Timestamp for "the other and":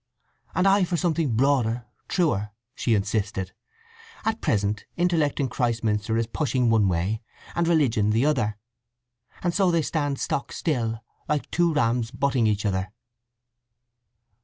8.09-9.53